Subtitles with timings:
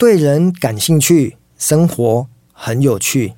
[0.00, 3.34] 对人感兴趣，生活很有趣。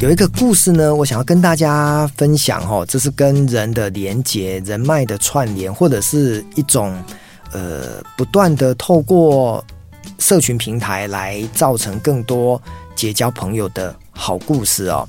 [0.00, 7.00] 有一个故事呢，我想要跟大家分享哦，这是跟人的连接、人脉的串联，或者是一种
[7.52, 9.64] 呃不断的透过
[10.18, 12.60] 社群平台来造成更多
[12.96, 15.08] 结交朋友的好故事哦。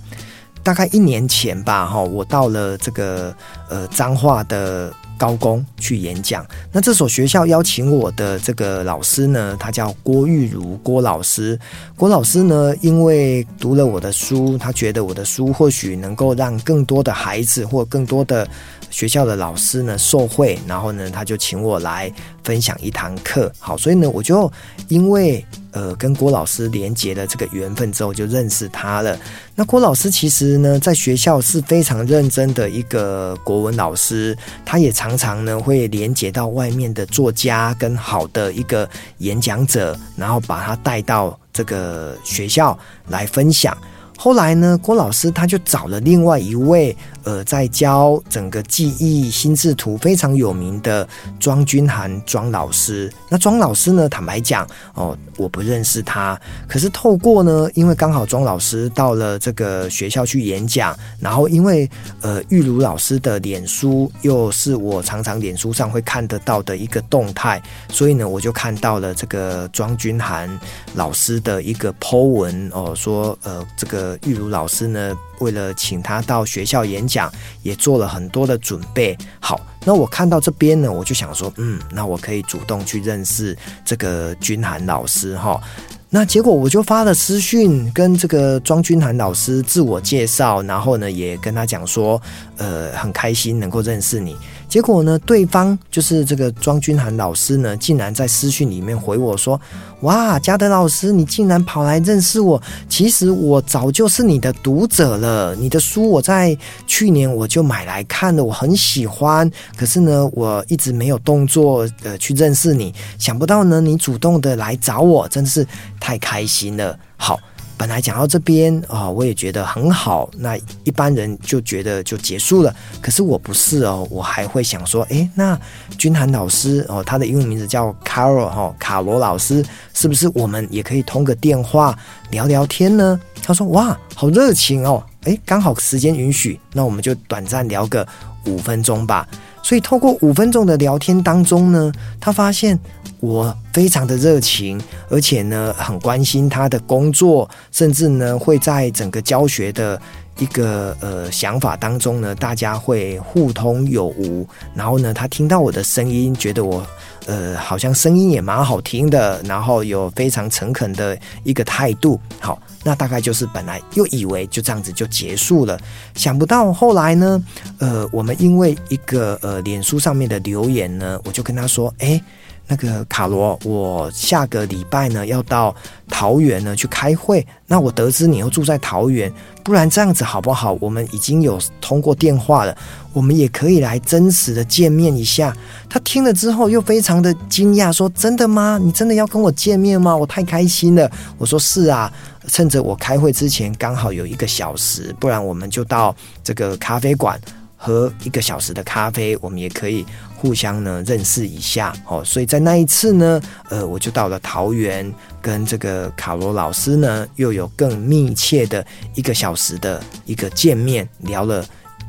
[0.61, 3.35] 大概一年前吧，哈，我到了这个
[3.69, 6.45] 呃彰化的高工去演讲。
[6.71, 11.59] 那这所学校邀请我的这个老师呢，他叫郭玉如郭老师。
[11.95, 18.47] 郭老师呢，因为读了我的书，他觉得我的书或许能够让更多的孩子或更多的
[18.89, 22.11] 学校的老师呢受惠，然后呢，他就请我来
[22.45, 23.51] 分享一堂课。
[23.59, 24.49] 好，所以呢，我就
[24.87, 25.45] 因为。
[25.75, 29.19] 呃，跟郭老师连接了这个缘分之后，就认识他了。
[29.55, 43.77] 那郭老师其实呢，在学校是非常认真的一个国文老师，他也常常呢会连接到外面的作家跟好的一个演讲者，然后把他带到这个学校来分享。
[44.17, 46.95] 后来呢，郭老师他就找了另外一位，
[47.25, 51.05] 呃，在教整个记忆心智图非常有名的
[51.39, 53.11] 庄君涵庄老师。
[53.27, 56.39] 那庄老师呢，坦白讲，哦，我不认识他。
[56.67, 61.89] 可是透过呢，因为刚好庄老师到了这个学校去演讲，然后因为
[62.21, 70.47] 呃玉如老师的脸书又是我常常脸书上会看得到的一个动态，所以呢，我就看到了这个庄君涵
[70.93, 74.17] 老师的一个 po 文哦，说呃这个。
[74.25, 77.31] 玉如老师呢，为了请他到学校演讲，
[77.63, 79.17] 也做了很多的准备。
[79.39, 85.61] 好，那我看到这边呢，我就想说，嗯，那我可以主动去认识这个君涵老师哈。
[86.09, 92.21] 那结果我就发了私讯跟这个庄君涵老师自我介绍，然后呢，也跟他讲说，
[92.55, 94.37] 呃，很开心能够认识你。
[94.75, 99.57] 结果呢，对方就是这个庄君涵老师呢，竟然在私讯里面回我说
[100.03, 102.61] ：“哇，嘉德老师，你竟然跑来认识我！
[102.89, 109.49] 其实我早就是你的读者了，你的书我在去年我就买来看了，我很喜欢。
[109.77, 115.65] 可是呢，我一直没有动作呃去认识你，想不到呢，你主动的来找我，真是
[116.01, 116.99] 太开心了。
[117.15, 117.39] 好。”
[117.85, 120.27] 本来讲到这边啊，我也觉得很好。
[120.39, 125.55] 那一般人就觉得就结束了，可是我不是哦，我还会想说，诶，那
[125.95, 129.63] 君涵老师哦，他的英文名字叫 Carol 哈，卡罗老师，
[129.93, 131.95] 是不是我们也可以通个电话
[132.31, 133.19] 聊聊天呢？
[133.43, 138.03] 他说，哇，好热情哦，诶，刚好时间允许，那我们就短暂聊个
[138.47, 139.27] 五分钟吧。
[139.65, 142.79] 所以透过五分钟的聊天当中呢，他发现。
[143.21, 149.99] 我非常的热情，而且呢，很关心他的工作，甚至呢，会在整个教学的
[150.37, 154.47] 一个呃想法当中呢，大家会互通有无。
[154.75, 156.85] 然后呢，他听到我的声音，觉得我
[157.25, 162.19] 呃好像声音也蛮好听的，然后有非常诚恳的一个态度。
[162.39, 165.79] 好，那大概就是本来又以为就这样子就结束了，
[166.13, 167.43] 想不到后来呢，
[167.79, 172.21] 呃，我们因为一个呃脸书上面的留言呢，我就跟他说，哎。
[172.67, 175.75] 那个卡罗，我下个礼拜呢要到
[176.09, 177.45] 桃园呢去开会。
[177.67, 179.31] 那我得知你又住在桃园，
[179.63, 180.75] 不然这样子好不好？
[180.81, 182.75] 我们已经有通过电话了，
[183.13, 185.55] 我们也可以来真实的见面一下。
[185.87, 188.79] 他听了之后又非常的惊讶，说：“真的吗？
[188.81, 190.15] 你真的要跟我见面吗？
[190.15, 192.11] 我太开心了。”我说：“是啊，
[192.47, 197.39] 趁着我开会之前刚好有一个小时，不然我们就到这个咖啡馆。”
[197.77, 200.03] 喝一个小时的咖啡，我们也可以
[200.35, 202.23] 互相呢认识一下哦。
[202.25, 203.39] 所以在那一次呢，
[203.69, 208.83] 呃，我就到了桃园，跟这个卡罗老师呢又有更密切的
[209.13, 211.63] 一个小时的一个见面，聊了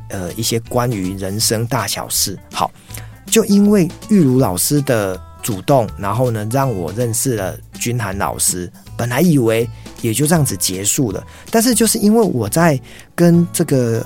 [0.09, 2.39] 呃一些关于人生大小事。
[2.51, 2.71] 好，
[3.37, 8.67] 就因为玉如老师的主动，然后呢让我认识了君涵老师。
[8.97, 9.69] 本来以为
[10.01, 12.81] 也就这样子结束了，但是就是因为我在
[13.13, 14.03] 跟这个。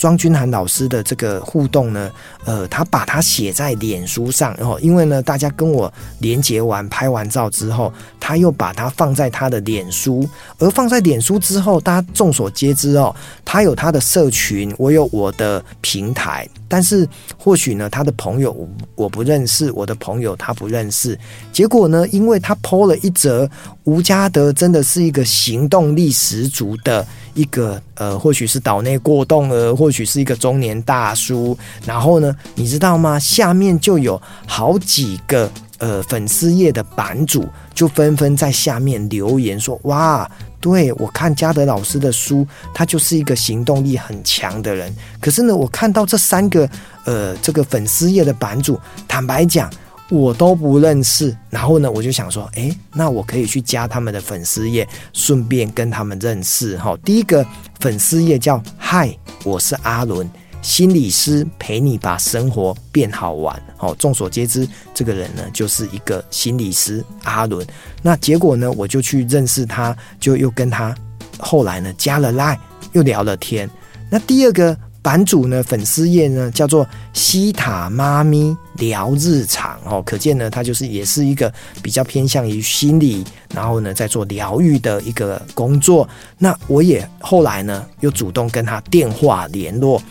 [0.00, 2.10] 庄君涵老师的这个互动呢，
[2.46, 10.26] 呃，他把它写在脸书上，然后因为呢，大家跟我连结完、拍完照之后，他又把它放在他的脸书，
[10.58, 13.14] 而放在脸书之后，大家众所皆知哦，
[13.44, 18.56] 他有他的社群，我有我的平台，但是或许呢，他的朋友
[18.94, 21.18] 我不认识，我的朋友他不认识，
[21.52, 23.46] 结果呢，因为他 po 了一则
[23.90, 27.04] 吴家德真的是一个行动力十足的。
[27.34, 31.56] 一个呃，或许是岛内过动儿，或许是一个中年大叔。
[31.86, 33.18] 然后呢，你知道吗？
[33.18, 40.28] 下面就有好几个呃粉丝页的版主，就纷纷在下面留言说：“哇，
[40.60, 46.68] 对，我看嘉德老师的书，他就是一个行动力很强的人。”可是呢，我看到这三个
[47.04, 49.70] 呃这个粉丝页的版主，坦白讲，
[50.10, 51.34] 我都不认识。
[51.48, 56.76] 然后呢，我就想说，诶，那我可以去加他们的粉丝页，顺便跟他们认识。
[56.78, 57.46] 哈，第一个
[57.78, 60.28] 粉丝页叫“嗨，我是阿伦
[60.60, 63.62] 心理师，陪你把生活变好玩”。
[63.78, 67.66] 好，众所皆知，这个人呢就是一个心理师阿伦。
[68.02, 70.94] 那结果呢，我就去认识他，就又跟他
[71.38, 72.58] 后来呢加了 Line，
[72.92, 73.70] 又聊了天。
[74.10, 74.76] 那第二个。
[75.02, 81.52] 版主呢，粉丝页呢叫做西塔妈咪聊日常哦，可见呢，他就是也是一个
[81.82, 83.24] 比较偏向于心理，
[83.54, 86.06] 然后呢在做疗愈的一个工作。
[86.36, 90.02] 那我也后来呢又主动跟他电话联络。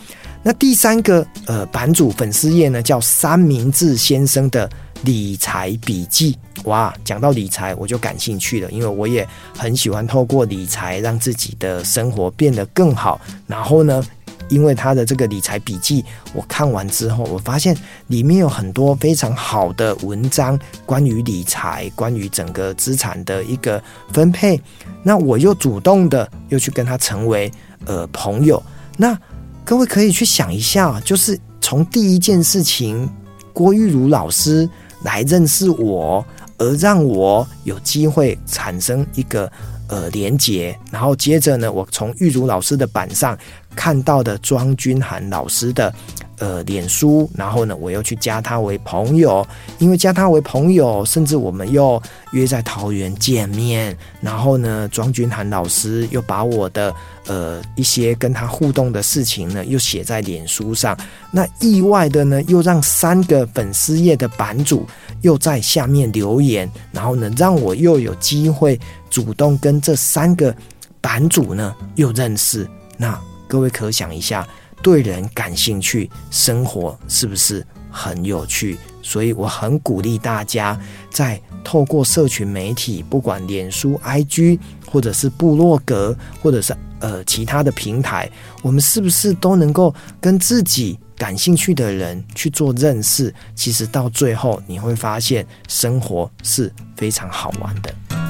[0.42, 4.68] 那第三个呃版主粉丝页呢叫三明治先生的
[5.04, 6.36] 理财笔记。
[6.64, 13.22] 哇，讲到理财我就感兴趣了，因为我也很喜欢透过理财让自己的生活变得更好。
[13.46, 14.04] 然后呢。
[14.50, 16.04] 因为他的这个理财笔记，
[16.34, 17.76] 我看完之后，我发现
[18.08, 23.82] 里面有很多非常好的文章，关于理财，关于整个资产的一个
[24.12, 24.60] 分配。
[25.04, 27.52] 那我又主动的又去跟他成为
[27.86, 28.62] 呃朋友。
[28.98, 29.18] 那
[29.64, 33.10] 各位可以去想一下，就是从第一件事情，
[33.54, 34.68] 郭玉如老师
[35.04, 36.26] 来认识我，
[36.58, 39.50] 而让我有机会产生一个
[39.90, 43.38] 呃连接，然后接着呢，我从玉如老师的板上。
[43.76, 45.94] 看到的庄君涵老师的
[46.40, 49.46] 呃脸书，然后呢，我又去加他为朋友，
[49.78, 52.02] 因为加他为朋友，甚至我们又
[52.32, 56.94] 约在桃园见面，然后呢，庄君涵老师又把我的
[57.28, 60.98] 呃一些跟他互动的事情呢，又写在脸书上，
[61.32, 64.86] 那意外的呢，又让三个粉丝页的版主
[65.22, 70.56] 又在下面留言，然后呢，让我又有机会主动跟这三个
[71.02, 73.20] 版主呢又认识那。
[73.50, 74.48] 各位可想一下，
[74.82, 78.78] 对人感兴趣，生活是不是很有趣？
[79.02, 80.80] 所以我很鼓励大家，
[81.10, 88.30] 在透过社群媒体，不管脸书、IG，或者是部落格，或者是呃其他的平台，
[88.62, 93.34] 我们是不是都能够跟自己感兴趣的人去做认识？
[93.56, 98.29] 其实到最后，你会发现生活是非常好玩的。